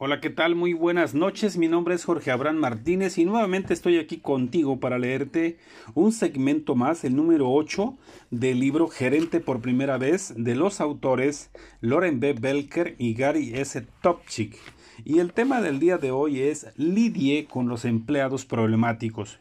Hola, 0.00 0.20
¿qué 0.20 0.30
tal? 0.30 0.54
Muy 0.54 0.74
buenas 0.74 1.12
noches. 1.12 1.58
Mi 1.58 1.66
nombre 1.66 1.96
es 1.96 2.04
Jorge 2.04 2.30
Abraham 2.30 2.58
Martínez 2.58 3.18
y 3.18 3.24
nuevamente 3.24 3.74
estoy 3.74 3.98
aquí 3.98 4.18
contigo 4.18 4.78
para 4.78 4.96
leerte 4.96 5.58
un 5.92 6.12
segmento 6.12 6.76
más, 6.76 7.02
el 7.02 7.16
número 7.16 7.50
8 7.50 7.98
del 8.30 8.60
libro 8.60 8.86
Gerente 8.86 9.40
por 9.40 9.60
primera 9.60 9.98
vez 9.98 10.34
de 10.36 10.54
los 10.54 10.80
autores 10.80 11.50
Loren 11.80 12.20
B. 12.20 12.34
Belker 12.34 12.94
y 12.96 13.14
Gary 13.14 13.54
S. 13.56 13.84
Topchik. 14.00 14.56
Y 15.04 15.18
el 15.18 15.32
tema 15.32 15.60
del 15.60 15.80
día 15.80 15.98
de 15.98 16.12
hoy 16.12 16.42
es 16.42 16.68
lidie 16.76 17.46
con 17.46 17.66
los 17.66 17.84
empleados 17.84 18.44
problemáticos. 18.46 19.40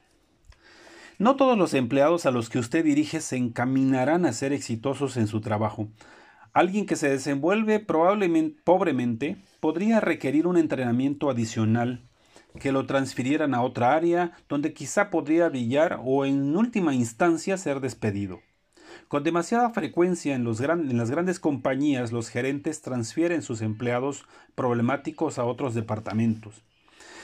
No 1.19 1.35
todos 1.35 1.55
los 1.55 1.75
empleados 1.75 2.25
a 2.25 2.31
los 2.31 2.49
que 2.49 2.57
usted 2.57 2.83
dirige 2.83 3.21
se 3.21 3.37
encaminarán 3.37 4.25
a 4.25 4.33
ser 4.33 4.53
exitosos 4.53 5.17
en 5.17 5.27
su 5.27 5.39
trabajo. 5.39 5.87
Alguien 6.51 6.87
que 6.87 6.95
se 6.95 7.09
desenvuelve 7.09 7.79
probablemente 7.79 8.59
pobremente 8.63 9.37
podría 9.67 9.99
requerir 9.99 10.47
un 10.47 10.55
entrenamiento 10.55 11.29
adicional 11.29 12.07
que 12.57 12.71
lo 12.71 12.85
transfirieran 12.85 13.53
a 13.53 13.63
otra 13.63 13.95
área 13.95 14.31
donde 14.47 14.71
quizá 14.71 15.09
podría 15.09 15.49
brillar 15.49 15.99
o 16.05 16.23
en 16.23 16.55
última 16.55 16.93
instancia 16.93 17.57
ser 17.57 17.81
despedido. 17.81 18.39
Con 19.09 19.25
demasiada 19.25 19.69
frecuencia 19.71 20.35
en, 20.35 20.47
en, 20.47 20.97
las 20.97 21.11
grandes 21.11 21.41
compañías 21.41 22.13
los 22.13 22.29
gerentes 22.29 22.81
transfieren 22.81 23.41
sus 23.41 23.61
empleados 23.61 24.23
problemáticos 24.55 25.37
a 25.37 25.43
otros 25.43 25.73
departamentos. 25.73 26.63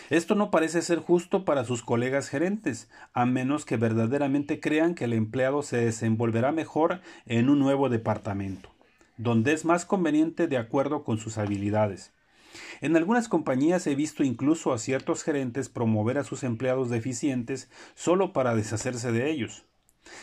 Esto 0.09 0.35
no 0.35 0.51
parece 0.51 0.81
ser 0.81 0.99
justo 0.99 1.45
para 1.45 1.63
sus 1.63 1.81
colegas 1.81 2.27
gerentes, 2.27 2.89
a 3.13 3.25
menos 3.25 3.63
que 3.63 3.77
verdaderamente 3.77 4.59
crean 4.59 4.95
que 4.95 5.05
el 5.05 5.13
empleado 5.13 5.61
se 5.61 5.77
desenvolverá 5.77 6.51
mejor 6.51 6.99
en 7.25 7.49
un 7.49 7.59
nuevo 7.59 7.87
departamento 7.87 8.73
donde 9.17 9.53
es 9.53 9.63
más 9.63 9.85
conveniente 9.85 10.47
de 10.47 10.57
acuerdo 10.57 11.03
con 11.03 11.19
sus 11.19 11.37
habilidades. 11.37 12.11
En 12.81 12.95
algunas 12.95 13.27
compañías 13.27 13.87
he 13.87 13.95
visto 13.95 14.23
incluso 14.23 14.73
a 14.73 14.77
ciertos 14.77 15.23
gerentes 15.23 15.69
promover 15.69 16.17
a 16.17 16.23
sus 16.23 16.43
empleados 16.43 16.89
deficientes 16.89 17.69
solo 17.95 18.33
para 18.33 18.55
deshacerse 18.55 19.11
de 19.11 19.31
ellos. 19.31 19.65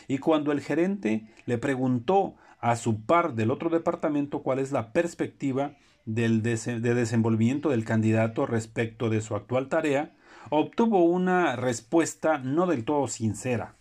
Y 0.09 0.19
cuando 0.19 0.53
el 0.53 0.61
gerente 0.61 1.27
le 1.47 1.59
preguntó 1.59 2.37
a 2.61 2.77
su 2.77 3.05
par 3.05 3.35
del 3.35 3.51
otro 3.51 3.71
departamento 3.71 4.43
cuál 4.43 4.59
es 4.59 4.73
la 4.73 4.93
perspectiva 4.93 5.77
del 6.05 6.43
de 6.43 6.95
desenvolvimiento 6.95 7.71
del 7.71 7.85
candidato 7.85 8.47
respecto 8.47 9.09
de 9.09 9.21
su 9.21 9.35
actual 9.35 9.69
tarea, 9.69 10.15
obtuvo 10.51 11.05
una 11.05 11.57
respuesta 11.57 12.39
no 12.39 12.67
del 12.67 12.85
todo 12.85 13.09
sincera. 13.09 13.77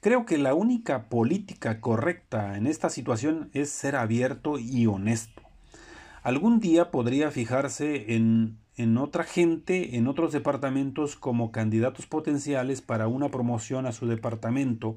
Creo 0.00 0.26
que 0.26 0.38
la 0.38 0.54
única 0.54 1.08
política 1.08 1.80
correcta 1.80 2.56
en 2.56 2.66
esta 2.66 2.90
situación 2.90 3.50
es 3.54 3.70
ser 3.70 3.96
abierto 3.96 4.58
y 4.58 4.86
honesto. 4.86 5.43
Algún 6.24 6.58
día 6.58 6.90
podría 6.90 7.30
fijarse 7.30 8.14
en, 8.14 8.56
en 8.76 8.96
otra 8.96 9.24
gente 9.24 9.96
en 9.96 10.08
otros 10.08 10.32
departamentos 10.32 11.16
como 11.16 11.52
candidatos 11.52 12.06
potenciales 12.06 12.80
para 12.80 13.08
una 13.08 13.28
promoción 13.28 13.84
a 13.84 13.92
su 13.92 14.06
departamento 14.06 14.96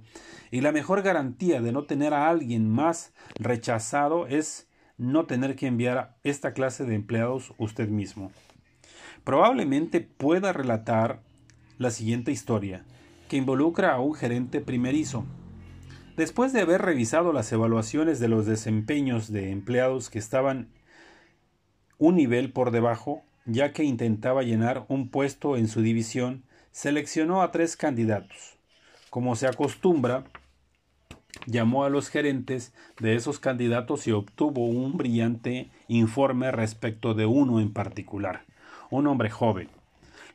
y 0.51 0.61
la 0.61 0.71
mejor 0.71 1.01
garantía 1.01 1.61
de 1.61 1.73
no 1.73 1.83
tener 1.83 2.13
a 2.13 2.29
alguien 2.29 2.69
más 2.69 3.13
rechazado 3.35 4.25
es 4.27 4.69
no 4.97 5.25
tener 5.25 5.57
que 5.57 5.67
enviar 5.67 6.15
esta 6.23 6.53
clase 6.53 6.85
de 6.85 6.95
empleados 6.95 7.53
usted 7.57 7.89
mismo. 7.89 8.31
Probablemente 9.25 9.99
pueda 9.99 10.53
relatar 10.53 11.23
la 11.77 11.91
siguiente 11.91 12.31
historia 12.31 12.85
que 13.27 13.35
involucra 13.35 13.93
a 13.93 13.99
un 13.99 14.13
gerente 14.13 14.61
primerizo. 14.61 15.25
Después 16.15 16.53
de 16.53 16.61
haber 16.61 16.83
revisado 16.83 17.33
las 17.33 17.51
evaluaciones 17.51 18.21
de 18.21 18.29
los 18.29 18.45
desempeños 18.45 19.29
de 19.29 19.51
empleados 19.51 20.09
que 20.09 20.19
estaban 20.19 20.69
un 21.97 22.15
nivel 22.15 22.51
por 22.51 22.71
debajo, 22.71 23.23
ya 23.45 23.73
que 23.73 23.83
intentaba 23.83 24.43
llenar 24.43 24.85
un 24.87 25.09
puesto 25.09 25.57
en 25.57 25.67
su 25.67 25.81
división, 25.81 26.43
seleccionó 26.71 27.41
a 27.41 27.51
tres 27.51 27.75
candidatos. 27.77 28.57
Como 29.09 29.35
se 29.35 29.47
acostumbra, 29.47 30.25
llamó 31.45 31.83
a 31.83 31.89
los 31.89 32.09
gerentes 32.09 32.73
de 32.99 33.15
esos 33.15 33.39
candidatos 33.39 34.07
y 34.07 34.11
obtuvo 34.11 34.65
un 34.65 34.97
brillante 34.97 35.69
informe 35.87 36.51
respecto 36.51 37.13
de 37.13 37.25
uno 37.25 37.59
en 37.59 37.71
particular, 37.71 38.45
un 38.89 39.07
hombre 39.07 39.29
joven, 39.29 39.69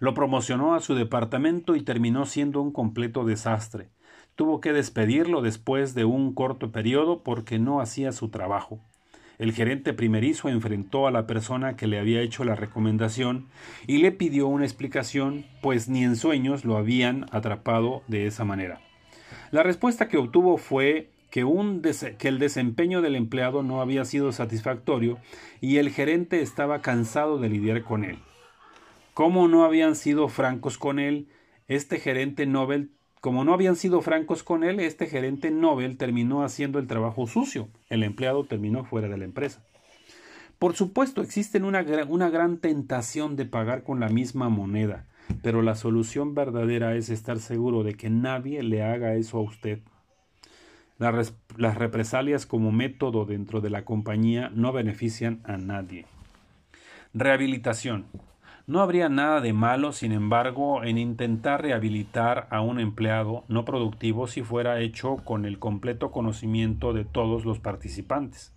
lo 0.03 0.15
promocionó 0.15 0.75
a 0.75 0.81
su 0.81 0.97
departamento 0.97 1.77
y 1.77 1.83
terminó 1.83 2.27
siendo 2.27 2.61
un 2.61 2.73
completo 2.73 3.25
desastre. 3.25 3.89
Tuvo 4.35 4.61
que 4.61 4.73
despedirlo 4.73 5.43
después 5.43 5.95
de 5.95 6.05
un 6.05 6.35
corto 6.35 6.73
periodo 6.73 7.23
porque 7.23 7.61
no 7.61 7.81
hacía 7.81 8.11
su 8.11 8.29
trabajo. 8.29 8.81
El 9.39 9.53
gerente 9.53 9.93
primerizo 9.93 10.49
enfrentó 10.49 11.07
a 11.07 11.11
la 11.11 11.27
persona 11.27 11.77
que 11.77 11.87
le 11.87 11.99
había 11.99 12.21
hecho 12.21 12.45
la 12.45 12.55
recomendación 12.55 13.49
y 13.87 13.99
le 13.99 14.13
pidió 14.13 14.47
una 14.47 14.65
explicación, 14.65 15.47
pues 15.63 15.89
ni 15.89 16.05
en 16.05 16.17
sueños 16.17 16.65
lo 16.65 16.77
habían 16.77 17.27
atrapado 17.33 18.03
de 18.09 18.27
esa 18.27 18.45
manera. 18.45 18.81
La 19.51 19.63
respuesta 19.63 20.09
que 20.09 20.17
obtuvo 20.17 20.57
fue 20.59 21.11
que, 21.33 21.41
el 22.29 22.39
desempeño 22.39 23.01
del 23.01 23.17
empleado 23.17 23.63
no 23.63 23.81
había 23.81 24.05
sido 24.05 24.33
satisfactorio 24.33 25.19
y 25.61 25.79
el 25.79 25.91
gerente 25.91 26.43
estaba 26.43 26.83
cansado 26.83 27.39
de 27.39 27.49
lidiar 27.49 27.83
con 27.83 28.05
él. 28.05 28.19
Como 29.15 29.49
no 29.49 29.65
habían 29.65 29.97
sido 29.97 30.29
francos 30.29 30.77
con 30.77 30.99
él, 30.99 31.29
este 31.69 31.99
gerente 31.99 32.45
Nobel, 32.45 32.91
como 33.23 33.45
no 33.45 33.55
habían 33.55 33.77
sido 33.77 34.03
francos 34.03 34.43
con 34.43 34.65
él, 34.65 34.81
este 34.81 35.07
gerente 35.07 35.53
Nobel 35.53 35.97
terminó 35.97 36.43
haciendo 36.43 36.81
el 36.81 36.89
trabajo 36.89 37.29
sucio. 37.29 37.69
El 37.89 38.03
empleado 38.03 38.43
terminó 38.43 38.85
fuera 38.85 39.09
de 39.09 39.17
la 39.17 39.25
empresa. 39.25 39.63
Por 40.59 40.75
supuesto, 40.75 41.23
existe 41.23 41.63
una, 41.63 41.87
una 42.09 42.31
gran 42.31 42.59
tentación 42.59 43.37
de 43.37 43.47
pagar 43.47 43.85
con 43.85 44.01
la 44.01 44.09
misma 44.09 44.49
moneda, 44.49 45.07
pero 45.41 45.63
la 45.63 45.77
solución 45.77 46.35
verdadera 46.35 46.97
es 46.97 47.11
estar 47.11 47.39
seguro 47.39 47.85
de 47.85 47.95
que 47.95 48.11
nadie 48.11 48.61
le 48.65 48.83
haga 48.83 49.15
eso 49.15 49.39
a 49.39 49.43
usted. 49.43 49.79
Las 50.99 51.77
represalias 51.77 52.45
como 52.45 52.73
método 52.73 53.25
dentro 53.25 53.61
de 53.61 53.71
la 53.71 53.85
compañía 53.85 54.51
no 54.53 54.73
benefician 54.73 55.43
a 55.45 55.59
nadie. 55.59 56.07
Rehabilitación. 57.15 58.07
No 58.73 58.81
habría 58.81 59.11
nada 59.11 59.43
de 59.43 59.53
malo, 59.53 59.93
sin 59.93 60.13
embargo, 60.13 60.83
en 60.83 60.97
intentar 60.97 61.61
rehabilitar 61.61 62.47
a 62.49 62.63
un 62.63 62.81
empleado 62.81 63.45
no 63.47 63.67
productivo 63.67 64.27
si 64.27 64.41
fuera 64.41 64.81
hecho 64.81 65.17
con 65.17 65.45
el 65.45 65.59
completo 65.59 66.11
conocimiento 66.11 66.95
de 66.95 67.05
todos 67.05 67.45
los 67.45 67.59
participantes. 67.59 68.55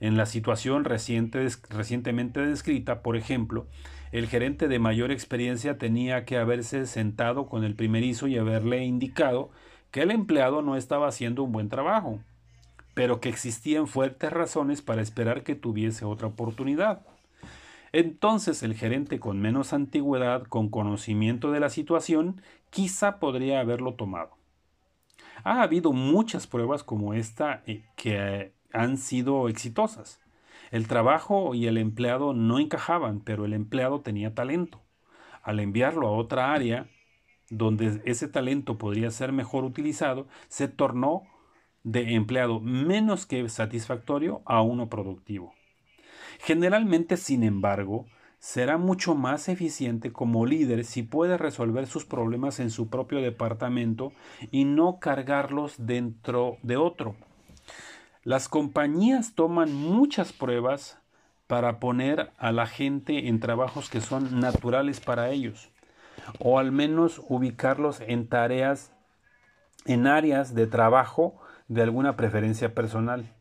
En 0.00 0.16
la 0.16 0.26
situación 0.26 0.82
reciente, 0.82 1.46
recientemente 1.70 2.44
descrita, 2.44 3.02
por 3.02 3.16
ejemplo, 3.16 3.68
el 4.10 4.26
gerente 4.26 4.66
de 4.66 4.80
mayor 4.80 5.12
experiencia 5.12 5.78
tenía 5.78 6.24
que 6.24 6.38
haberse 6.38 6.84
sentado 6.84 7.46
con 7.46 7.62
el 7.62 7.76
primerizo 7.76 8.26
y 8.26 8.36
haberle 8.38 8.84
indicado 8.84 9.52
que 9.92 10.02
el 10.02 10.10
empleado 10.10 10.60
no 10.60 10.74
estaba 10.74 11.06
haciendo 11.06 11.44
un 11.44 11.52
buen 11.52 11.68
trabajo, 11.68 12.18
pero 12.94 13.20
que 13.20 13.28
existían 13.28 13.86
fuertes 13.86 14.32
razones 14.32 14.82
para 14.82 15.02
esperar 15.02 15.44
que 15.44 15.54
tuviese 15.54 16.04
otra 16.04 16.26
oportunidad. 16.26 17.02
Entonces 17.98 18.62
el 18.62 18.74
gerente 18.74 19.18
con 19.18 19.40
menos 19.40 19.72
antigüedad, 19.72 20.42
con 20.42 20.68
conocimiento 20.68 21.50
de 21.50 21.60
la 21.60 21.70
situación, 21.70 22.42
quizá 22.68 23.18
podría 23.18 23.60
haberlo 23.60 23.94
tomado. 23.94 24.36
Ha 25.44 25.62
habido 25.62 25.94
muchas 25.94 26.46
pruebas 26.46 26.84
como 26.84 27.14
esta 27.14 27.62
eh, 27.66 27.86
que 27.96 28.52
han 28.70 28.98
sido 28.98 29.48
exitosas. 29.48 30.20
El 30.70 30.88
trabajo 30.88 31.54
y 31.54 31.68
el 31.68 31.78
empleado 31.78 32.34
no 32.34 32.58
encajaban, 32.58 33.20
pero 33.20 33.46
el 33.46 33.54
empleado 33.54 34.02
tenía 34.02 34.34
talento. 34.34 34.82
Al 35.42 35.58
enviarlo 35.58 36.06
a 36.06 36.18
otra 36.18 36.52
área 36.52 36.90
donde 37.48 38.02
ese 38.04 38.28
talento 38.28 38.76
podría 38.76 39.10
ser 39.10 39.32
mejor 39.32 39.64
utilizado, 39.64 40.28
se 40.48 40.68
tornó 40.68 41.22
de 41.82 42.12
empleado 42.12 42.60
menos 42.60 43.24
que 43.24 43.48
satisfactorio 43.48 44.42
a 44.44 44.60
uno 44.60 44.90
productivo. 44.90 45.54
Generalmente, 46.40 47.16
sin 47.16 47.42
embargo, 47.42 48.06
será 48.38 48.78
mucho 48.78 49.14
más 49.14 49.48
eficiente 49.48 50.12
como 50.12 50.46
líder 50.46 50.84
si 50.84 51.02
puede 51.02 51.36
resolver 51.36 51.86
sus 51.86 52.04
problemas 52.04 52.60
en 52.60 52.70
su 52.70 52.88
propio 52.88 53.20
departamento 53.20 54.12
y 54.50 54.64
no 54.64 54.98
cargarlos 55.00 55.74
dentro 55.78 56.58
de 56.62 56.76
otro. 56.76 57.16
Las 58.22 58.48
compañías 58.48 59.34
toman 59.34 59.72
muchas 59.72 60.32
pruebas 60.32 60.98
para 61.46 61.78
poner 61.78 62.32
a 62.38 62.50
la 62.52 62.66
gente 62.66 63.28
en 63.28 63.40
trabajos 63.40 63.88
que 63.88 64.00
son 64.00 64.40
naturales 64.40 65.00
para 65.00 65.30
ellos, 65.30 65.70
o 66.40 66.58
al 66.58 66.72
menos 66.72 67.22
ubicarlos 67.28 68.00
en 68.00 68.28
tareas, 68.28 68.92
en 69.84 70.08
áreas 70.08 70.54
de 70.54 70.66
trabajo 70.66 71.36
de 71.68 71.82
alguna 71.82 72.16
preferencia 72.16 72.74
personal. 72.74 73.35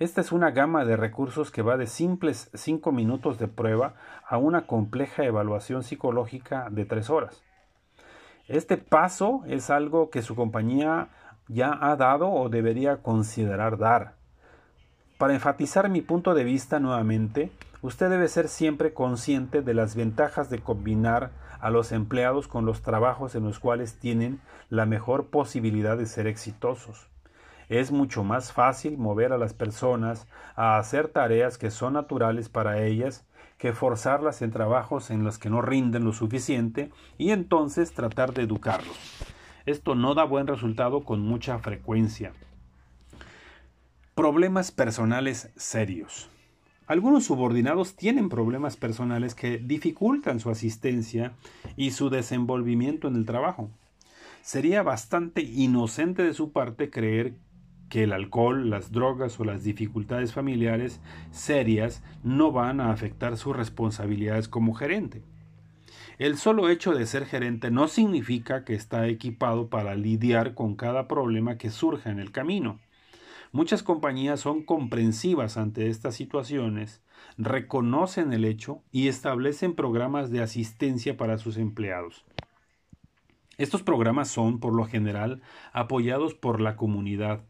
Esta 0.00 0.20
es 0.20 0.32
una 0.32 0.50
gama 0.50 0.84
de 0.84 0.96
recursos 0.96 1.52
que 1.52 1.62
va 1.62 1.76
de 1.76 1.86
simples 1.86 2.50
5 2.52 2.90
minutos 2.90 3.38
de 3.38 3.46
prueba 3.46 3.94
a 4.26 4.38
una 4.38 4.66
compleja 4.66 5.24
evaluación 5.24 5.84
psicológica 5.84 6.68
de 6.70 6.84
3 6.84 7.10
horas. 7.10 7.44
Este 8.48 8.76
paso 8.76 9.42
es 9.46 9.70
algo 9.70 10.10
que 10.10 10.22
su 10.22 10.34
compañía 10.34 11.10
ya 11.46 11.78
ha 11.80 11.94
dado 11.94 12.28
o 12.28 12.48
debería 12.48 13.02
considerar 13.02 13.78
dar. 13.78 14.16
Para 15.16 15.34
enfatizar 15.34 15.88
mi 15.88 16.00
punto 16.00 16.34
de 16.34 16.42
vista 16.42 16.80
nuevamente, 16.80 17.52
usted 17.80 18.10
debe 18.10 18.26
ser 18.26 18.48
siempre 18.48 18.94
consciente 18.94 19.62
de 19.62 19.74
las 19.74 19.94
ventajas 19.94 20.50
de 20.50 20.58
combinar 20.58 21.30
a 21.60 21.70
los 21.70 21.92
empleados 21.92 22.48
con 22.48 22.66
los 22.66 22.82
trabajos 22.82 23.36
en 23.36 23.44
los 23.44 23.60
cuales 23.60 24.00
tienen 24.00 24.40
la 24.70 24.86
mejor 24.86 25.26
posibilidad 25.28 25.96
de 25.96 26.06
ser 26.06 26.26
exitosos. 26.26 27.13
Es 27.68 27.92
mucho 27.92 28.24
más 28.24 28.52
fácil 28.52 28.98
mover 28.98 29.32
a 29.32 29.38
las 29.38 29.54
personas 29.54 30.26
a 30.56 30.78
hacer 30.78 31.08
tareas 31.08 31.58
que 31.58 31.70
son 31.70 31.94
naturales 31.94 32.48
para 32.48 32.82
ellas 32.82 33.26
que 33.58 33.72
forzarlas 33.72 34.42
en 34.42 34.50
trabajos 34.50 35.10
en 35.10 35.24
los 35.24 35.38
que 35.38 35.48
no 35.48 35.62
rinden 35.62 36.04
lo 36.04 36.12
suficiente 36.12 36.90
y 37.16 37.30
entonces 37.30 37.92
tratar 37.92 38.34
de 38.34 38.42
educarlos. 38.42 38.98
Esto 39.66 39.94
no 39.94 40.14
da 40.14 40.24
buen 40.24 40.46
resultado 40.46 41.04
con 41.04 41.20
mucha 41.20 41.58
frecuencia. 41.58 42.32
Problemas 44.14 44.70
personales 44.70 45.50
serios. 45.56 46.28
Algunos 46.86 47.24
subordinados 47.24 47.96
tienen 47.96 48.28
problemas 48.28 48.76
personales 48.76 49.34
que 49.34 49.56
dificultan 49.56 50.38
su 50.38 50.50
asistencia 50.50 51.32
y 51.76 51.92
su 51.92 52.10
desenvolvimiento 52.10 53.08
en 53.08 53.16
el 53.16 53.24
trabajo. 53.24 53.70
Sería 54.42 54.82
bastante 54.82 55.40
inocente 55.40 56.22
de 56.22 56.34
su 56.34 56.52
parte 56.52 56.90
creer 56.90 57.36
que 57.94 58.02
el 58.02 58.12
alcohol, 58.12 58.70
las 58.70 58.90
drogas 58.90 59.38
o 59.38 59.44
las 59.44 59.62
dificultades 59.62 60.32
familiares 60.32 61.00
serias 61.30 62.02
no 62.24 62.50
van 62.50 62.80
a 62.80 62.90
afectar 62.90 63.36
sus 63.36 63.54
responsabilidades 63.54 64.48
como 64.48 64.74
gerente. 64.74 65.22
El 66.18 66.36
solo 66.36 66.70
hecho 66.70 66.92
de 66.92 67.06
ser 67.06 67.24
gerente 67.24 67.70
no 67.70 67.86
significa 67.86 68.64
que 68.64 68.74
está 68.74 69.06
equipado 69.06 69.68
para 69.68 69.94
lidiar 69.94 70.54
con 70.54 70.74
cada 70.74 71.06
problema 71.06 71.56
que 71.56 71.70
surja 71.70 72.10
en 72.10 72.18
el 72.18 72.32
camino. 72.32 72.80
Muchas 73.52 73.84
compañías 73.84 74.40
son 74.40 74.64
comprensivas 74.64 75.56
ante 75.56 75.88
estas 75.88 76.16
situaciones, 76.16 77.00
reconocen 77.38 78.32
el 78.32 78.44
hecho 78.44 78.82
y 78.90 79.06
establecen 79.06 79.76
programas 79.76 80.32
de 80.32 80.42
asistencia 80.42 81.16
para 81.16 81.38
sus 81.38 81.58
empleados. 81.58 82.24
Estos 83.56 83.84
programas 83.84 84.26
son, 84.26 84.58
por 84.58 84.74
lo 84.74 84.84
general, 84.84 85.42
apoyados 85.72 86.34
por 86.34 86.60
la 86.60 86.74
comunidad, 86.74 87.44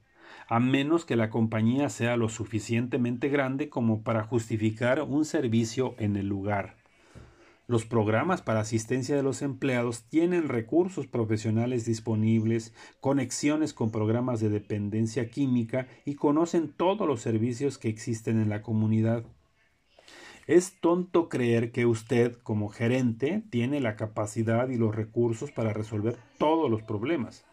a 0.49 0.61
menos 0.61 1.05
que 1.05 1.17
la 1.17 1.31
compañía 1.31 1.89
sea 1.89 2.17
lo 2.17 2.29
suficientemente 2.29 3.29
grande 3.29 3.69
como 3.69 4.03
para 4.03 4.25
justificar 4.25 5.03
un 5.03 5.25
servicio 5.25 5.95
en 5.99 6.17
el 6.17 6.29
lugar. 6.29 6.77
Los 7.67 7.87
programas 7.87 8.43
para 8.43 8.61
asistencia 8.61 9.17
de 9.17 9.23
los 9.23 9.41
empleados 9.41 10.05
tienen 10.11 10.51
recursos 10.51 11.07
profesionales 11.07 11.87
disponibles, 11.87 12.75
conexiones 13.01 13.73
con 13.73 13.91
programas 13.91 14.41
de 14.41 14.51
dependencia 14.51 15.31
química 15.31 15.89
y 16.05 16.17
conocen 16.17 16.73
todos 16.73 17.09
los 17.09 17.23
servicios 17.23 17.79
que 17.79 17.89
existen 17.89 18.39
en 18.39 18.51
la 18.51 18.61
comunidad. 18.61 19.25
Es 20.47 20.79
tonto 20.79 21.31
creer 21.31 21.73
que 21.73 21.87
usted, 21.87 22.37
como 22.43 22.69
gerente, 22.69 23.43
tiene 23.49 23.81
la 23.81 23.97
capacidad 23.97 24.69
y 24.69 24.77
los 24.77 24.95
recursos 24.95 25.51
para 25.51 25.73
resolver 25.73 26.19
todos 26.37 26.71
los 26.71 26.83
problemas. 26.83 27.47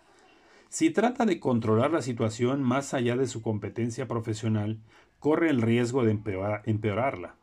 Si 0.71 0.89
trata 0.89 1.25
de 1.25 1.41
controlar 1.41 1.91
la 1.91 2.01
situación 2.01 2.63
más 2.63 2.93
allá 2.93 3.17
de 3.17 3.27
su 3.27 3.41
competencia 3.41 4.07
profesional, 4.07 4.79
corre 5.19 5.49
el 5.49 5.61
riesgo 5.61 6.05
de 6.05 6.11
empeorarla. 6.63 7.35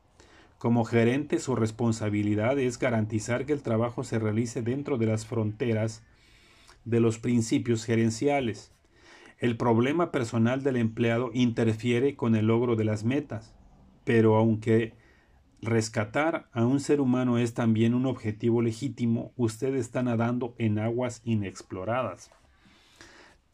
Como 0.57 0.87
gerente, 0.87 1.39
su 1.39 1.55
responsabilidad 1.55 2.59
es 2.59 2.79
garantizar 2.79 3.45
que 3.45 3.53
el 3.53 3.61
trabajo 3.61 4.03
se 4.03 4.19
realice 4.19 4.63
dentro 4.63 4.97
de 4.97 5.05
las 5.05 5.27
fronteras 5.27 6.03
de 6.87 7.01
los 7.01 7.19
principios 7.19 7.85
gerenciales. 7.85 8.73
El 9.37 9.59
problema 9.59 10.11
personal 10.11 10.63
del 10.63 10.77
empleado 10.77 11.31
interfiere 11.35 12.17
con 12.17 12.35
el 12.35 12.47
logro 12.47 12.77
de 12.77 12.85
las 12.85 13.05
metas, 13.05 13.55
pero 14.05 14.37
aunque 14.37 14.95
rescatar 15.61 16.49
a 16.53 16.65
un 16.65 16.81
ser 16.81 16.99
humano 16.99 17.37
es 17.37 17.53
también 17.53 17.93
un 17.93 18.07
objetivo 18.07 18.63
legítimo, 18.63 19.33
usted 19.37 19.75
está 19.75 20.03
nadando 20.03 20.55
en 20.57 20.79
aguas 20.79 21.21
inexploradas. 21.27 22.31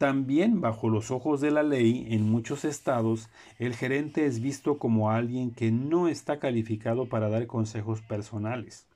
También 0.05 0.61
bajo 0.61 0.91
los 0.91 1.11
ojos 1.11 1.41
de 1.41 1.51
la 1.51 1.63
ley, 1.63 2.09
en 2.11 2.31
muchos 2.31 2.67
estados, 2.67 3.31
el 3.59 3.75
gerente 3.75 4.27
es 4.27 4.43
visto 4.43 4.77
como 4.77 5.11
alguien 5.11 5.51
que 5.51 5.73
no 5.73 6.09
está 6.09 6.39
calificado 6.39 7.09
para 7.09 7.31
dar 7.31 7.47
consejos 7.47 8.03
personales. 8.03 8.87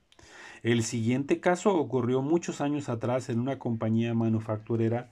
El 0.62 0.82
siguiente 0.82 1.40
caso 1.40 1.74
ocurrió 1.74 2.20
muchos 2.20 2.60
años 2.60 2.90
atrás 2.90 3.30
en 3.30 3.40
una 3.40 3.58
compañía 3.58 4.12
manufacturera 4.12 5.10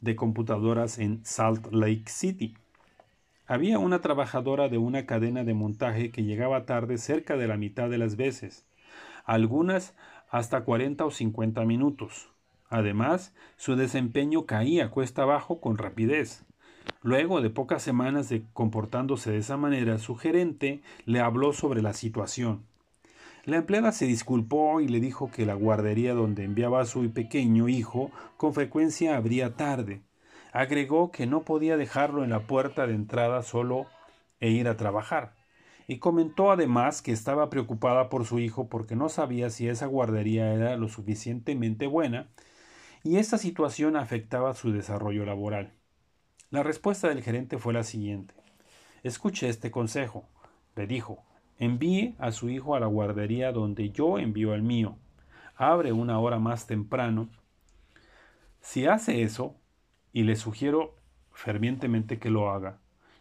de 0.00 0.16
computadoras 0.16 0.98
en 0.98 1.24
Salt 1.24 1.72
Lake 1.72 2.08
City. 2.08 2.56
Había 3.46 3.78
una 3.78 4.00
trabajadora 4.00 4.68
de 4.68 4.78
una 4.78 5.06
cadena 5.06 5.44
de 5.44 5.54
montaje 5.54 6.10
que 6.10 6.24
llegaba 6.24 6.66
tarde 6.66 6.98
cerca 6.98 7.36
de 7.36 7.46
la 7.46 7.56
mitad 7.56 7.88
de 7.88 7.98
las 7.98 8.16
veces, 8.16 8.66
algunas 9.24 9.94
hasta 10.28 10.64
40 10.64 11.04
o 11.04 11.12
50 11.12 11.64
minutos. 11.66 12.35
Además, 12.68 13.32
su 13.56 13.76
desempeño 13.76 14.44
caía 14.46 14.90
cuesta 14.90 15.22
abajo 15.22 15.60
con 15.60 15.78
rapidez. 15.78 16.44
Luego 17.02 17.40
de 17.40 17.50
pocas 17.50 17.82
semanas 17.82 18.28
de 18.28 18.42
comportándose 18.52 19.30
de 19.30 19.38
esa 19.38 19.56
manera, 19.56 19.98
su 19.98 20.16
gerente 20.16 20.82
le 21.04 21.20
habló 21.20 21.52
sobre 21.52 21.82
la 21.82 21.92
situación. 21.92 22.64
La 23.44 23.58
empleada 23.58 23.92
se 23.92 24.06
disculpó 24.06 24.80
y 24.80 24.88
le 24.88 24.98
dijo 24.98 25.30
que 25.30 25.46
la 25.46 25.54
guardería 25.54 26.14
donde 26.14 26.42
enviaba 26.42 26.80
a 26.80 26.86
su 26.86 27.08
pequeño 27.12 27.68
hijo 27.68 28.10
con 28.36 28.54
frecuencia 28.54 29.16
abría 29.16 29.54
tarde. 29.54 30.00
Agregó 30.52 31.12
que 31.12 31.26
no 31.26 31.42
podía 31.42 31.76
dejarlo 31.76 32.24
en 32.24 32.30
la 32.30 32.40
puerta 32.40 32.88
de 32.88 32.94
entrada 32.94 33.42
solo 33.42 33.86
e 34.40 34.50
ir 34.50 34.66
a 34.66 34.76
trabajar. 34.76 35.34
Y 35.86 35.98
comentó 35.98 36.50
además 36.50 37.02
que 37.02 37.12
estaba 37.12 37.48
preocupada 37.48 38.08
por 38.08 38.24
su 38.24 38.40
hijo 38.40 38.68
porque 38.68 38.96
no 38.96 39.08
sabía 39.08 39.50
si 39.50 39.68
esa 39.68 39.86
guardería 39.86 40.52
era 40.52 40.76
lo 40.76 40.88
suficientemente 40.88 41.86
buena 41.86 42.26
y 43.02 43.16
esta 43.16 43.38
situación 43.38 43.96
afectaba 43.96 44.54
su 44.54 44.72
desarrollo 44.72 45.24
laboral. 45.24 45.72
La 46.50 46.62
respuesta 46.62 47.08
del 47.08 47.22
gerente 47.22 47.58
fue 47.58 47.72
la 47.72 47.82
siguiente. 47.82 48.34
Escuche 49.02 49.48
este 49.48 49.70
consejo, 49.70 50.28
le 50.74 50.86
dijo. 50.86 51.24
Envíe 51.58 52.14
a 52.18 52.32
su 52.32 52.50
hijo 52.50 52.74
a 52.74 52.80
la 52.80 52.86
guardería 52.86 53.50
donde 53.50 53.90
yo 53.90 54.18
envío 54.18 54.52
al 54.52 54.62
mío. 54.62 54.96
Abre 55.56 55.92
una 55.92 56.18
hora 56.18 56.38
más 56.38 56.66
temprano. 56.66 57.28
Si 58.60 58.86
hace 58.86 59.22
eso, 59.22 59.56
y 60.12 60.24
le 60.24 60.36
sugiero 60.36 60.94
fervientemente 61.32 62.18
que 62.18 62.30
lo 62.30 62.50
haga, 62.50 62.78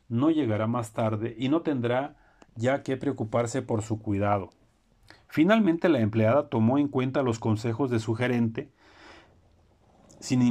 no 0.07 0.31
llegará 0.31 0.67
más 0.67 0.93
tarde 0.93 1.35
y 1.37 1.49
no 1.49 1.61
tendrá 1.61 2.15
ya 2.55 2.83
que 2.83 2.97
preocuparse 2.97 3.61
por 3.61 3.81
su 3.81 4.01
cuidado. 4.01 4.49
Finalmente 5.27 5.89
la 5.89 5.99
empleada 5.99 6.49
tomó 6.49 6.77
en 6.77 6.87
cuenta 6.87 7.21
los 7.21 7.39
consejos 7.39 7.89
de 7.91 7.99
su 7.99 8.15
gerente 8.15 8.71
sin, 10.25 10.41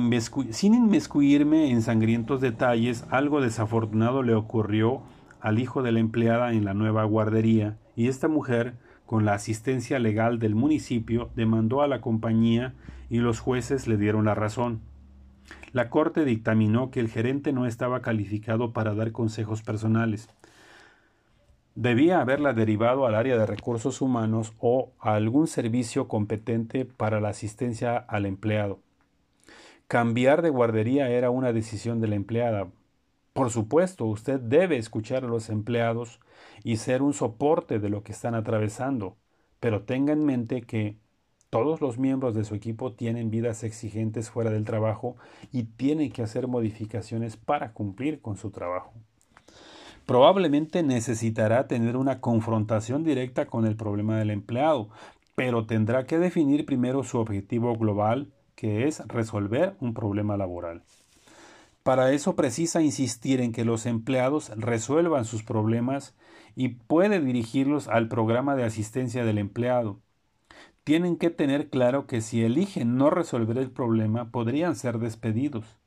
inmiscuirme 0.74 1.70
en 1.70 1.82
sangrientos 1.82 2.40
detalles, 2.40 3.04
algo 3.10 3.40
desafortunado 3.40 4.22
le 4.22 4.34
ocurrió 4.34 5.02
al 5.40 5.58
hijo 5.58 5.82
de 5.82 5.90
la 5.90 5.98
empleada 5.98 6.52
en 6.52 6.64
la 6.64 6.74
nueva 6.74 7.02
guardería, 7.02 7.76
y 7.96 8.06
esta 8.06 8.28
mujer, 8.28 8.74
con 9.04 9.24
la 9.24 9.34
asistencia 9.34 9.98
legal 9.98 10.38
del 10.38 10.54
municipio, 10.54 11.30
demandó 11.34 11.82
a 11.82 11.88
la 11.88 12.00
compañía 12.00 12.74
y 13.10 13.18
los 13.18 13.40
jueces 13.40 13.88
le 13.88 13.96
dieron 13.96 14.26
la 14.26 14.36
razón. 14.36 14.80
La 15.72 15.90
corte 15.90 16.24
dictaminó 16.24 16.92
que 16.92 17.00
el 17.00 17.08
gerente 17.08 17.52
no 17.52 17.66
estaba 17.66 18.00
calificado 18.00 18.72
para 18.72 18.94
dar 18.94 19.10
consejos 19.10 19.62
personales. 19.62 20.28
Debía 21.74 22.20
haberla 22.20 22.52
derivado 22.52 23.06
al 23.06 23.16
área 23.16 23.36
de 23.36 23.46
recursos 23.46 24.00
humanos 24.00 24.52
o 24.60 24.92
a 25.00 25.14
algún 25.14 25.48
servicio 25.48 26.06
competente 26.06 26.84
para 26.84 27.20
la 27.20 27.30
asistencia 27.30 27.96
al 27.96 28.24
empleado. 28.24 28.78
Cambiar 29.86 30.40
de 30.40 30.48
guardería 30.48 31.10
era 31.10 31.30
una 31.30 31.52
decisión 31.52 32.00
de 32.00 32.08
la 32.08 32.14
empleada. 32.14 32.68
Por 33.34 33.50
supuesto, 33.50 34.06
usted 34.06 34.40
debe 34.40 34.78
escuchar 34.78 35.24
a 35.24 35.28
los 35.28 35.50
empleados 35.50 36.20
y 36.62 36.76
ser 36.76 37.02
un 37.02 37.12
soporte 37.12 37.78
de 37.78 37.90
lo 37.90 38.02
que 38.02 38.12
están 38.12 38.34
atravesando, 38.34 39.16
pero 39.60 39.82
tenga 39.82 40.14
en 40.14 40.24
mente 40.24 40.62
que 40.62 40.96
todos 41.50 41.80
los 41.80 41.98
miembros 41.98 42.34
de 42.34 42.44
su 42.44 42.54
equipo 42.54 42.94
tienen 42.94 43.30
vidas 43.30 43.62
exigentes 43.62 44.30
fuera 44.30 44.50
del 44.50 44.64
trabajo 44.64 45.16
y 45.52 45.64
tienen 45.64 46.10
que 46.10 46.22
hacer 46.22 46.48
modificaciones 46.48 47.36
para 47.36 47.72
cumplir 47.72 48.20
con 48.22 48.36
su 48.36 48.50
trabajo. 48.50 48.92
Probablemente 50.06 50.82
necesitará 50.82 51.68
tener 51.68 51.96
una 51.96 52.20
confrontación 52.20 53.04
directa 53.04 53.46
con 53.46 53.66
el 53.66 53.76
problema 53.76 54.18
del 54.18 54.30
empleado, 54.30 54.88
pero 55.34 55.66
tendrá 55.66 56.06
que 56.06 56.18
definir 56.18 56.64
primero 56.64 57.04
su 57.04 57.18
objetivo 57.18 57.76
global 57.76 58.32
que 58.54 58.86
es 58.86 59.06
resolver 59.08 59.76
un 59.80 59.94
problema 59.94 60.36
laboral. 60.36 60.82
Para 61.82 62.12
eso 62.12 62.34
precisa 62.34 62.80
insistir 62.80 63.40
en 63.40 63.52
que 63.52 63.64
los 63.64 63.84
empleados 63.84 64.50
resuelvan 64.56 65.26
sus 65.26 65.42
problemas 65.42 66.14
y 66.56 66.68
puede 66.70 67.20
dirigirlos 67.20 67.88
al 67.88 68.08
programa 68.08 68.56
de 68.56 68.64
asistencia 68.64 69.24
del 69.24 69.36
empleado. 69.36 70.00
Tienen 70.82 71.16
que 71.16 71.30
tener 71.30 71.68
claro 71.68 72.06
que 72.06 72.20
si 72.20 72.42
eligen 72.42 72.96
no 72.96 73.10
resolver 73.10 73.58
el 73.58 73.70
problema 73.70 74.30
podrían 74.30 74.76
ser 74.76 74.98
despedidos. 74.98 75.78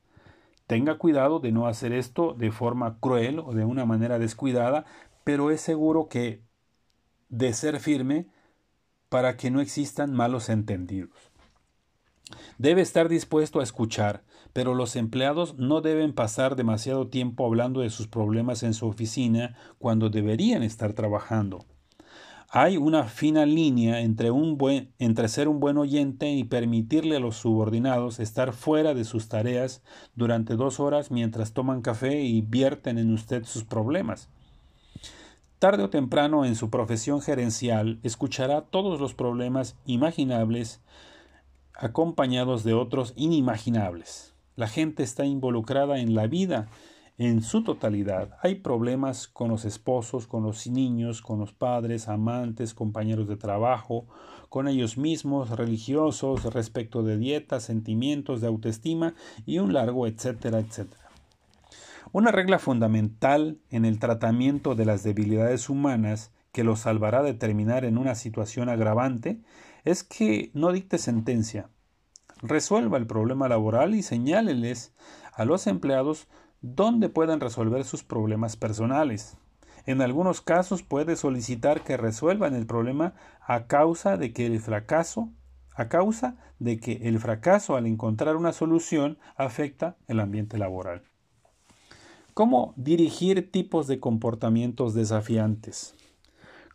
Tenga 0.67 0.97
cuidado 0.97 1.39
de 1.39 1.51
no 1.51 1.65
hacer 1.65 1.93
esto 1.93 2.33
de 2.33 2.51
forma 2.51 2.99
cruel 2.99 3.39
o 3.39 3.53
de 3.53 3.65
una 3.65 3.85
manera 3.85 4.19
descuidada, 4.19 4.85
pero 5.23 5.49
es 5.49 5.61
seguro 5.61 6.09
que 6.09 6.41
de 7.29 7.53
ser 7.53 7.79
firme 7.79 8.27
para 9.09 9.37
que 9.37 9.49
no 9.49 9.61
existan 9.61 10.13
malos 10.13 10.49
entendidos. 10.49 11.31
Debe 12.57 12.81
estar 12.81 13.09
dispuesto 13.09 13.59
a 13.59 13.63
escuchar, 13.63 14.23
pero 14.53 14.73
los 14.75 14.95
empleados 14.95 15.55
no 15.57 15.81
deben 15.81 16.13
pasar 16.13 16.55
demasiado 16.55 17.07
tiempo 17.07 17.45
hablando 17.45 17.81
de 17.81 17.89
sus 17.89 18.07
problemas 18.07 18.63
en 18.63 18.73
su 18.73 18.87
oficina 18.87 19.55
cuando 19.77 20.09
deberían 20.09 20.63
estar 20.63 20.93
trabajando. 20.93 21.65
Hay 22.49 22.77
una 22.77 23.03
fina 23.03 23.45
línea 23.45 23.99
entre, 23.99 24.31
un 24.31 24.57
buen, 24.57 24.93
entre 24.99 25.27
ser 25.27 25.49
un 25.49 25.59
buen 25.59 25.77
oyente 25.77 26.31
y 26.31 26.45
permitirle 26.45 27.17
a 27.17 27.19
los 27.19 27.35
subordinados 27.35 28.19
estar 28.21 28.53
fuera 28.53 28.93
de 28.93 29.03
sus 29.03 29.27
tareas 29.27 29.83
durante 30.15 30.55
dos 30.55 30.79
horas 30.79 31.11
mientras 31.11 31.51
toman 31.51 31.81
café 31.81 32.21
y 32.21 32.39
vierten 32.41 32.99
en 32.99 33.13
usted 33.13 33.43
sus 33.43 33.65
problemas. 33.65 34.29
Tarde 35.59 35.83
o 35.83 35.89
temprano 35.89 36.45
en 36.45 36.55
su 36.55 36.69
profesión 36.69 37.21
gerencial 37.21 37.99
escuchará 38.03 38.61
todos 38.61 39.01
los 39.01 39.13
problemas 39.13 39.75
imaginables 39.85 40.79
acompañados 41.77 42.63
de 42.63 42.73
otros 42.73 43.13
inimaginables. 43.15 44.33
La 44.55 44.67
gente 44.67 45.03
está 45.03 45.25
involucrada 45.25 45.99
en 45.99 46.15
la 46.15 46.27
vida 46.27 46.67
en 47.17 47.41
su 47.41 47.63
totalidad. 47.63 48.37
Hay 48.41 48.55
problemas 48.55 49.27
con 49.27 49.49
los 49.49 49.65
esposos, 49.65 50.27
con 50.27 50.43
los 50.43 50.67
niños, 50.67 51.21
con 51.21 51.39
los 51.39 51.51
padres, 51.51 52.07
amantes, 52.07 52.73
compañeros 52.73 53.27
de 53.27 53.37
trabajo, 53.37 54.05
con 54.49 54.67
ellos 54.67 54.97
mismos, 54.97 55.49
religiosos, 55.49 56.53
respecto 56.53 57.03
de 57.03 57.17
dieta, 57.17 57.59
sentimientos 57.59 58.41
de 58.41 58.47
autoestima 58.47 59.15
y 59.45 59.59
un 59.59 59.73
largo 59.73 60.07
etcétera, 60.07 60.59
etcétera. 60.59 61.09
Una 62.11 62.31
regla 62.31 62.59
fundamental 62.59 63.57
en 63.69 63.83
el 63.83 63.99
tratamiento 63.99 64.75
de 64.75 64.85
las 64.85 65.03
debilidades 65.03 65.69
humanas 65.69 66.31
que 66.51 66.63
los 66.63 66.79
salvará 66.79 67.21
de 67.23 67.33
terminar 67.33 67.83
en 67.83 67.97
una 67.97 68.15
situación 68.15 68.69
agravante 68.69 69.39
es 69.87 70.03
que 70.03 70.51
no 70.53 70.71
dicte 70.71 70.97
sentencia. 70.97 71.69
Resuelva 72.41 72.97
el 72.97 73.07
problema 73.07 73.47
laboral 73.47 73.95
y 73.95 74.03
señáleles 74.03 74.93
a 75.33 75.45
los 75.45 75.65
empleados 75.65 76.27
dónde 76.61 77.09
puedan 77.09 77.39
resolver 77.39 77.85
sus 77.85 78.03
problemas 78.03 78.57
personales. 78.57 79.37
En 79.85 80.01
algunos 80.01 80.41
casos 80.41 80.83
puede 80.83 81.15
solicitar 81.15 81.83
que 81.83 81.95
resuelvan 81.95 82.53
el 82.53 82.65
problema 82.65 83.15
a 83.39 83.67
causa 83.67 84.17
de 84.17 84.33
que 84.33 84.45
el 84.45 84.59
fracaso 84.59 85.29
a 85.77 85.89
causa 85.89 86.35
de 86.59 86.79
que 86.79 86.93
el 87.03 87.19
fracaso 87.19 87.75
al 87.75 87.85
encontrar 87.85 88.35
una 88.35 88.51
solución 88.51 89.19
afecta 89.35 89.95
el 90.07 90.19
ambiente 90.19 90.57
laboral. 90.57 91.03
¿Cómo 92.33 92.73
dirigir 92.75 93.51
tipos 93.51 93.87
de 93.87 93.99
comportamientos 93.99 94.95
desafiantes? 94.95 95.95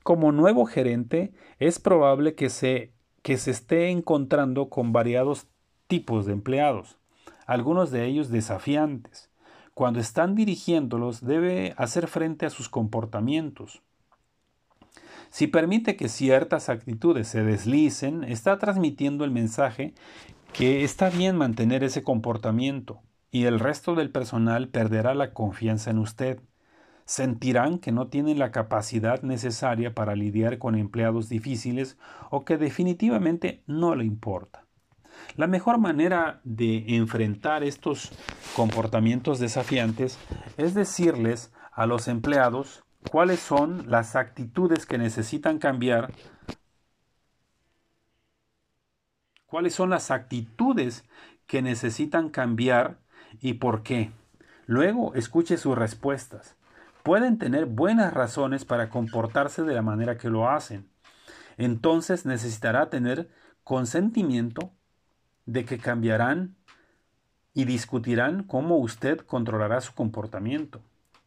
Como 0.02 0.33
nuevo 0.33 0.66
gerente, 0.66 1.33
es 1.59 1.78
probable 1.78 2.35
que 2.35 2.49
se, 2.49 2.92
que 3.23 3.38
se 3.38 3.50
esté 3.50 3.88
encontrando 3.88 4.69
con 4.69 4.93
variados 4.93 5.47
tipos 5.87 6.26
de 6.26 6.33
empleados, 6.33 6.99
algunos 7.47 7.91
de 7.91 8.05
ellos 8.07 8.31
desafiantes. 8.31 9.31
Cuando 9.75 10.00
están 10.00 10.35
dirigiéndolos, 10.35 11.25
debe 11.25 11.75
hacer 11.76 12.09
frente 12.09 12.45
a 12.45 12.50
sus 12.50 12.69
comportamientos. 12.69 13.83
Si 15.31 15.47
permite 15.47 15.97
que 15.97 16.09
ciertas 16.09 16.69
actitudes 16.69 17.26
se 17.26 17.43
deslicen, 17.43 18.23
está 18.25 18.59
transmitiendo 18.59 19.25
el 19.25 19.31
mensaje 19.31 19.95
que 20.52 20.85
está 20.85 21.09
bien 21.09 21.37
mantener 21.37 21.83
ese 21.85 22.02
comportamiento 22.02 23.00
y 23.31 23.45
el 23.45 23.59
resto 23.59 23.95
del 23.95 24.11
personal 24.11 24.69
perderá 24.69 25.14
la 25.14 25.33
confianza 25.33 25.91
en 25.91 25.99
usted. 25.99 26.41
Sentirán 27.12 27.78
que 27.78 27.92
no 27.92 28.07
tienen 28.07 28.38
la 28.38 28.52
capacidad 28.52 29.21
necesaria 29.21 29.95
para 29.95 30.16
lidiar 30.16 30.57
con 30.57 30.76
empleados 30.76 31.28
difíciles 31.28 31.99
o 32.31 32.47
que 32.47 32.57
definitivamente 32.57 33.62
no 33.66 33.95
le 33.95 34.07
importa. 34.07 34.64
La 35.37 35.47
mejor 35.47 35.76
manera 35.76 36.40
de 36.45 36.97
enfrentar 36.97 37.64
estos 37.64 38.12
comportamientos 38.57 39.38
desafiantes 39.40 40.19
es 40.57 40.73
decirles 40.73 41.52
a 41.71 41.85
los 41.85 42.09
empleados 42.09 42.83
cuáles 43.11 43.40
son 43.40 43.90
las 43.90 44.16
actitudes 44.16 44.87
que 44.87 44.97
necesitan 44.97 45.59
cambiar, 45.59 46.14
cuáles 49.45 49.75
son 49.75 49.90
las 49.90 50.11
actitudes 50.11 51.04
que 51.47 51.61
necesitan 51.61 52.31
cambiar 52.31 53.00
y 53.38 53.52
por 53.52 53.83
qué. 53.83 54.12
Luego 54.64 55.12
escuche 55.14 55.59
sus 55.59 55.76
respuestas. 55.76 56.57
Pueden 57.02 57.38
tener 57.38 57.66
buenas 57.66 58.14
razones 58.14 58.64
para 58.64 58.88
comportarse 58.88 59.62
de 59.62 59.75
la 59.75 59.82
manera 59.82 60.18
que 60.18 60.30
lo 60.30 60.49
hacen. 60.49 60.88
Entonces 61.56 62.26
necesitará 62.26 62.90
tener 62.90 63.28
consentimiento 63.64 64.73
de 65.47 65.64
que 65.64 65.78
cambiarán 65.78 66.56
y 67.54 67.64
discutirán 67.64 68.44
cómo 68.44 68.78
usted 68.78 69.18
controlará 69.18 69.80
su 69.80 69.94
comportamiento. 69.94 70.80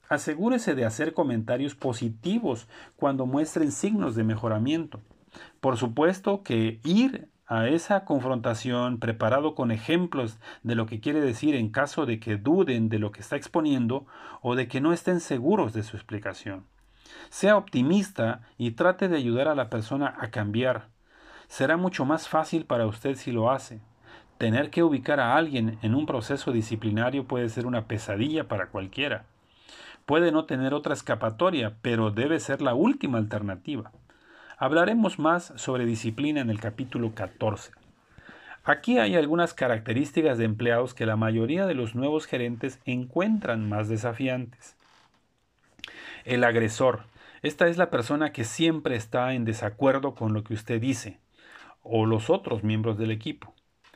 Asegúrese 0.08 0.76
de 0.76 0.86
hacer 0.86 1.14
comentarios 1.14 1.76
positivos 1.76 2.68
cuando 2.96 3.26
muestren 3.26 3.72
signos 3.72 4.16
de 4.16 4.24
mejoramiento. 4.24 5.02
Por 5.60 5.78
supuesto 5.78 6.44
que 6.44 6.80
ir 6.84 7.30
a 7.48 7.68
esa 7.68 8.06
confrontación 8.06 9.00
preparado 9.00 9.54
con 9.54 9.72
ejemplos 9.72 10.40
de 10.64 10.76
lo 10.76 10.88
que 10.88 11.00
quiere 11.00 11.22
decir 11.22 11.56
en 11.56 11.70
caso 11.70 12.06
de 12.06 12.20
que 12.20 12.38
duden 12.38 12.90
de 12.90 13.00
lo 13.00 13.12
que 13.12 13.22
está 13.22 13.36
exponiendo 13.36 14.06
o 14.42 14.56
de 14.56 14.68
que 14.68 14.82
no 14.82 14.94
estén 14.94 15.20
seguros 15.20 15.74
de 15.74 15.84
su 15.84 15.96
explicación. 15.96 16.66
Sea 17.30 17.58
optimista 17.58 18.42
y 18.58 18.72
trate 18.72 19.08
de 19.08 19.18
ayudar 19.18 19.48
a 19.48 19.56
la 19.56 19.70
persona 19.70 20.16
a 20.20 20.32
cambiar. 20.32 20.88
Será 21.48 21.78
mucho 21.78 22.06
más 22.06 22.28
fácil 22.28 22.66
para 22.66 22.88
usted 22.88 23.16
si 23.16 23.32
lo 23.32 23.52
hace. 23.52 23.80
Tener 24.38 24.70
que 24.70 24.84
ubicar 24.84 25.20
a 25.20 25.36
alguien 25.38 25.78
en 25.82 25.96
un 25.96 26.06
proceso 26.06 26.52
disciplinario 26.52 27.26
puede 27.26 27.48
ser 27.50 27.68
una 27.68 27.86
pesadilla 27.86 28.48
para 28.48 28.68
cualquiera. 28.68 29.26
Puede 30.06 30.32
no 30.32 30.46
tener 30.46 30.74
otra 30.74 30.94
escapatoria, 30.94 31.78
pero 31.82 32.12
debe 32.12 32.40
ser 32.40 32.62
la 32.62 32.74
última 32.74 33.18
alternativa. 33.18 33.92
Hablaremos 34.58 35.20
más 35.20 35.52
sobre 35.58 35.86
disciplina 35.86 36.40
en 36.40 36.50
el 36.50 36.62
capítulo 36.62 37.14
14. 37.14 37.72
Aquí 38.64 38.98
hay 39.00 39.16
algunas 39.18 39.54
características 39.54 40.38
de 40.38 40.46
empleados 40.46 40.94
que 40.94 41.06
la 41.06 41.18
mayoría 41.18 41.66
de 41.66 41.74
los 41.74 41.94
nuevos 41.94 42.26
gerentes 42.26 42.80
encuentran 42.86 43.68
más 43.68 43.90
desafiantes. 43.90 44.78
El 46.24 46.46
agresor. 46.46 47.04
Esta 47.42 47.68
es 47.68 47.78
la 47.78 47.90
persona 47.90 48.32
que 48.32 48.46
siempre 48.46 48.96
está 48.96 49.34
en 49.34 49.44
desacuerdo 49.44 50.16
con 50.16 50.34
lo 50.34 50.46
que 50.46 50.54
usted 50.54 50.80
dice 50.80 51.20
o 51.84 52.06
los 52.06 52.30
otros 52.30 52.64
miembros 52.64 52.98
del 52.98 53.12
equipo. 53.12 53.54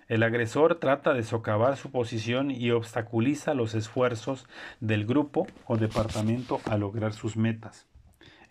El 0.09 0.23
agresor 0.23 0.75
trata 0.75 1.13
de 1.13 1.23
socavar 1.23 1.77
su 1.77 1.89
posición 1.89 2.51
y 2.51 2.71
obstaculiza 2.71 3.53
los 3.53 3.75
esfuerzos 3.75 4.45
del 4.81 5.05
grupo 5.05 5.47
o 5.67 5.77
departamento 5.77 6.59
a 6.65 6.77
lograr 6.77 7.13
sus 7.13 7.37
metas. 7.37 7.87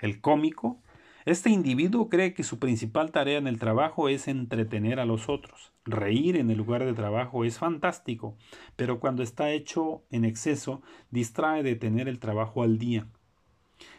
El 0.00 0.22
cómico 0.22 0.80
este 1.30 1.50
individuo 1.50 2.08
cree 2.08 2.32
que 2.32 2.42
su 2.42 2.58
principal 2.58 3.10
tarea 3.10 3.36
en 3.36 3.46
el 3.46 3.58
trabajo 3.58 4.08
es 4.08 4.28
entretener 4.28 4.98
a 4.98 5.04
los 5.04 5.28
otros. 5.28 5.72
Reír 5.84 6.36
en 6.36 6.50
el 6.50 6.56
lugar 6.56 6.82
de 6.86 6.94
trabajo 6.94 7.44
es 7.44 7.58
fantástico, 7.58 8.34
pero 8.76 8.98
cuando 8.98 9.22
está 9.22 9.50
hecho 9.50 10.00
en 10.10 10.24
exceso 10.24 10.80
distrae 11.10 11.62
de 11.62 11.74
tener 11.76 12.08
el 12.08 12.18
trabajo 12.18 12.62
al 12.62 12.78
día. 12.78 13.08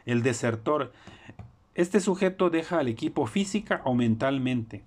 El 0.08 0.24
desertor. 0.24 0.92
Este 1.76 2.00
sujeto 2.00 2.50
deja 2.50 2.80
al 2.80 2.88
equipo 2.88 3.28
física 3.28 3.84
o 3.86 3.94
mentalmente. 3.94 4.84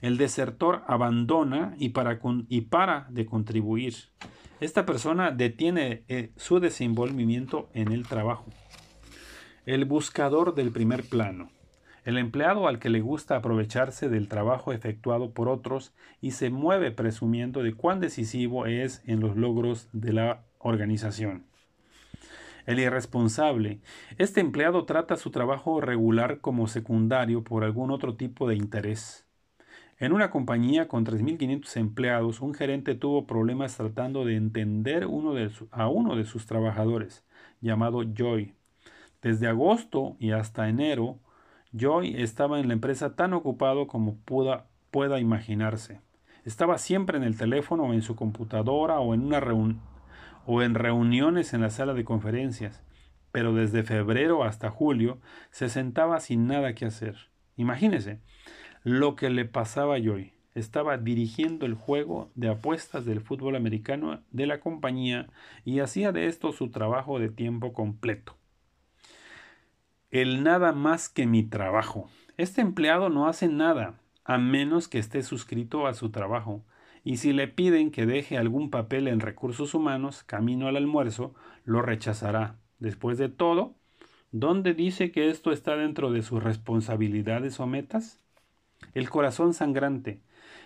El 0.00 0.16
desertor 0.16 0.84
abandona 0.86 1.74
y 1.78 1.90
para, 1.90 2.18
y 2.48 2.62
para 2.62 3.06
de 3.10 3.26
contribuir. 3.26 3.94
Esta 4.58 4.86
persona 4.86 5.32
detiene 5.32 6.04
eh, 6.08 6.32
su 6.36 6.60
desenvolvimiento 6.60 7.68
en 7.74 7.92
el 7.92 8.06
trabajo. 8.06 8.46
El 9.66 9.84
buscador 9.84 10.54
del 10.54 10.70
primer 10.70 11.04
plano. 11.06 11.50
El 12.04 12.18
empleado 12.18 12.68
al 12.68 12.78
que 12.78 12.90
le 12.90 13.00
gusta 13.00 13.36
aprovecharse 13.36 14.10
del 14.10 14.28
trabajo 14.28 14.72
efectuado 14.72 15.30
por 15.30 15.48
otros 15.48 15.94
y 16.20 16.32
se 16.32 16.50
mueve 16.50 16.90
presumiendo 16.90 17.62
de 17.62 17.72
cuán 17.72 17.98
decisivo 17.98 18.66
es 18.66 19.02
en 19.06 19.20
los 19.20 19.36
logros 19.36 19.88
de 19.92 20.12
la 20.12 20.44
organización. 20.58 21.46
El 22.66 22.78
irresponsable. 22.78 23.80
Este 24.18 24.40
empleado 24.40 24.84
trata 24.84 25.16
su 25.16 25.30
trabajo 25.30 25.80
regular 25.80 26.40
como 26.40 26.66
secundario 26.66 27.42
por 27.42 27.64
algún 27.64 27.90
otro 27.90 28.16
tipo 28.16 28.48
de 28.48 28.56
interés. 28.56 29.26
En 29.98 30.12
una 30.12 30.30
compañía 30.30 30.88
con 30.88 31.06
3.500 31.06 31.76
empleados, 31.76 32.40
un 32.40 32.52
gerente 32.52 32.94
tuvo 32.94 33.26
problemas 33.26 33.76
tratando 33.76 34.24
de 34.24 34.36
entender 34.36 35.04
a 35.04 35.88
uno 35.88 36.16
de 36.16 36.24
sus 36.24 36.46
trabajadores, 36.46 37.24
llamado 37.60 38.02
Joy. 38.02 38.54
Desde 39.22 39.46
agosto 39.46 40.16
y 40.18 40.32
hasta 40.32 40.68
enero, 40.68 41.18
Joy 41.76 42.22
estaba 42.22 42.60
en 42.60 42.68
la 42.68 42.74
empresa 42.74 43.16
tan 43.16 43.32
ocupado 43.32 43.88
como 43.88 44.16
pueda, 44.16 45.18
imaginarse. 45.18 46.00
Estaba 46.44 46.78
siempre 46.78 47.18
en 47.18 47.24
el 47.24 47.36
teléfono 47.36 47.82
o 47.82 47.92
en 47.92 48.02
su 48.02 48.14
computadora 48.14 49.00
o 49.00 49.12
en 49.12 49.22
una, 49.22 49.42
o 50.46 50.62
en 50.62 50.74
reuniones 50.76 51.52
en 51.52 51.62
la 51.62 51.70
sala 51.70 51.92
de 51.92 52.04
conferencias, 52.04 52.84
pero 53.32 53.52
desde 53.54 53.82
febrero 53.82 54.44
hasta 54.44 54.70
julio 54.70 55.18
se 55.50 55.68
sentaba 55.68 56.20
sin 56.20 56.46
nada 56.46 56.76
que 56.76 56.84
hacer. 56.84 57.16
Imagínese 57.56 58.20
lo 58.84 59.16
que 59.16 59.28
le 59.28 59.44
pasaba 59.44 59.96
a 59.96 60.00
Joy. 60.00 60.32
Estaba 60.54 60.96
dirigiendo 60.96 61.66
el 61.66 61.74
juego 61.74 62.30
de 62.36 62.50
apuestas 62.50 63.04
del 63.04 63.20
fútbol 63.20 63.56
americano 63.56 64.22
de 64.30 64.46
la 64.46 64.60
compañía 64.60 65.26
y 65.64 65.80
hacía 65.80 66.12
de 66.12 66.28
esto 66.28 66.52
su 66.52 66.70
trabajo 66.70 67.18
de 67.18 67.30
tiempo 67.30 67.72
completo. 67.72 68.36
El 70.14 70.44
nada 70.44 70.70
más 70.70 71.08
que 71.08 71.26
mi 71.26 71.42
trabajo. 71.42 72.08
Este 72.36 72.60
empleado 72.60 73.08
no 73.08 73.26
hace 73.26 73.48
nada, 73.48 73.98
a 74.24 74.38
menos 74.38 74.86
que 74.86 75.00
esté 75.00 75.24
suscrito 75.24 75.88
a 75.88 75.94
su 75.94 76.10
trabajo 76.10 76.62
y 77.02 77.16
si 77.16 77.32
le 77.32 77.48
piden 77.48 77.90
que 77.90 78.06
deje 78.06 78.38
algún 78.38 78.70
papel 78.70 79.08
en 79.08 79.18
recursos 79.18 79.74
humanos 79.74 80.22
camino 80.22 80.68
al 80.68 80.76
almuerzo, 80.76 81.34
lo 81.64 81.82
rechazará. 81.82 82.54
Después 82.78 83.18
de 83.18 83.28
todo, 83.28 83.74
¿dónde 84.30 84.72
dice 84.72 85.10
que 85.10 85.30
esto 85.30 85.50
está 85.50 85.74
dentro 85.74 86.12
de 86.12 86.22
sus 86.22 86.40
responsabilidades 86.40 87.58
o 87.58 87.66
metas? 87.66 88.20
El 88.94 89.10
corazón 89.10 89.52
sangrante. 89.52 90.20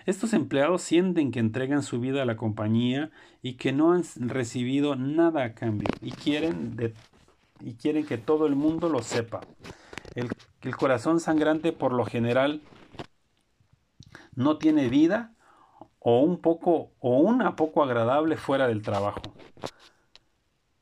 Estos 0.04 0.34
empleados 0.34 0.82
sienten 0.82 1.30
que 1.30 1.40
entregan 1.40 1.82
su 1.82 2.00
vida 2.00 2.20
a 2.20 2.26
la 2.26 2.36
compañía 2.36 3.10
y 3.40 3.54
que 3.54 3.72
no 3.72 3.92
han 3.92 4.02
recibido 4.16 4.94
nada 4.94 5.42
a 5.42 5.54
cambio 5.54 5.88
y 6.02 6.10
quieren, 6.10 6.76
y 7.60 7.74
quieren 7.74 8.06
que 8.06 8.18
todo 8.18 8.46
el 8.46 8.54
mundo 8.54 8.88
lo 8.88 9.02
sepa. 9.02 9.40
El, 10.14 10.30
corazón 10.76 11.20
sangrante 11.20 11.72
por 11.72 11.92
lo 11.92 12.04
general 12.04 12.62
no 14.34 14.58
tiene 14.58 14.88
vida 14.88 15.34
o 15.98 16.20
un 16.20 16.40
poco 16.40 16.92
o 17.00 17.18
una 17.18 17.56
poco 17.56 17.82
agradable 17.82 18.36
fuera 18.36 18.68
del 18.68 18.82
trabajo. 18.82 19.22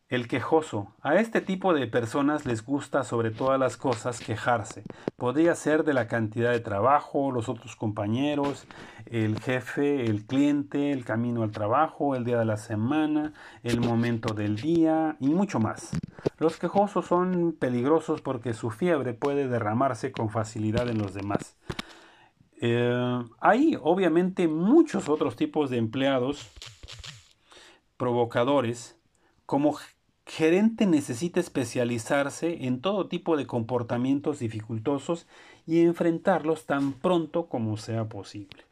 El 0.08 0.28
quejoso. 0.28 0.94
A 1.02 1.16
este 1.16 1.40
tipo 1.40 1.74
de 1.74 1.88
personas 1.88 2.46
les 2.46 2.64
gusta 2.64 3.02
sobre 3.02 3.32
todas 3.32 3.58
las 3.58 3.76
cosas 3.76 4.20
quejarse. 4.20 4.84
Podría 5.16 5.56
ser 5.56 5.82
de 5.82 5.94
la 5.94 6.06
cantidad 6.06 6.52
de 6.52 6.60
trabajo, 6.60 7.32
los 7.32 7.48
otros 7.48 7.74
compañeros, 7.74 8.68
el 9.06 9.40
jefe, 9.40 10.06
el 10.06 10.24
cliente, 10.24 10.92
el 10.92 11.04
camino 11.04 11.42
al 11.42 11.50
trabajo, 11.50 12.14
el 12.14 12.24
día 12.24 12.38
de 12.38 12.44
la 12.44 12.56
semana, 12.56 13.32
el 13.64 13.80
momento 13.80 14.32
del 14.32 14.54
día 14.54 15.16
y 15.18 15.26
mucho 15.26 15.58
más. 15.58 15.90
Los 16.38 16.56
quejosos 16.56 17.06
son 17.06 17.56
peligrosos 17.58 18.20
porque 18.20 18.54
su 18.54 18.70
fiebre 18.70 19.12
puede 19.12 19.48
derramarse 19.48 20.12
con 20.12 20.30
facilidad 20.30 20.88
en 20.88 20.98
los 20.98 21.14
demás. 21.14 21.56
Eh, 22.60 23.24
hay 23.40 23.76
obviamente 23.82 24.46
muchos 24.46 25.08
otros 25.08 25.34
tipos 25.34 25.68
de 25.68 25.78
empleados 25.78 26.48
provocadores. 27.96 28.92
Como 29.46 29.76
gerente 30.26 30.86
necesita 30.86 31.40
especializarse 31.40 32.66
en 32.66 32.80
todo 32.80 33.06
tipo 33.06 33.36
de 33.36 33.46
comportamientos 33.46 34.40
dificultosos 34.40 35.26
y 35.66 35.80
enfrentarlos 35.80 36.66
tan 36.66 36.92
pronto 36.92 37.46
como 37.46 37.76
sea 37.76 38.08
posible. 38.08 38.64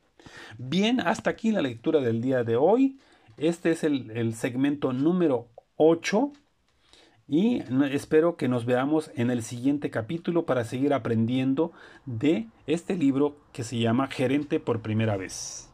Bien, 0.58 1.00
hasta 1.00 1.30
aquí 1.30 1.52
la 1.52 1.62
lectura 1.62 2.00
del 2.00 2.20
día 2.20 2.44
de 2.44 2.56
hoy. 2.56 2.98
Este 3.36 3.70
es 3.70 3.84
el, 3.84 4.10
el 4.10 4.34
segmento 4.34 4.92
número 4.92 5.48
8 5.76 6.32
y 7.26 7.62
espero 7.90 8.36
que 8.36 8.48
nos 8.48 8.66
veamos 8.66 9.10
en 9.14 9.30
el 9.30 9.42
siguiente 9.42 9.90
capítulo 9.90 10.44
para 10.44 10.64
seguir 10.64 10.92
aprendiendo 10.92 11.72
de 12.04 12.48
este 12.66 12.96
libro 12.96 13.36
que 13.52 13.64
se 13.64 13.78
llama 13.78 14.08
Gerente 14.08 14.60
por 14.60 14.82
primera 14.82 15.16
vez. 15.16 15.73